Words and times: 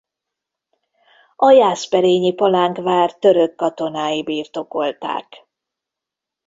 A 1.35 1.51
jászberényi 1.51 2.33
palánkvár 2.33 3.15
török 3.15 3.55
katonái 3.55 4.23
birtokolták. 4.23 5.45